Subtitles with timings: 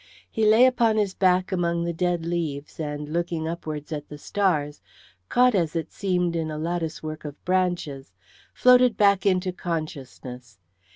[0.31, 4.81] He lay upon his back among the dead leaves, and looking upwards at the stars,
[5.29, 8.11] caught as it seemed in a lattice work of branches,
[8.51, 10.57] floated back into consciousness.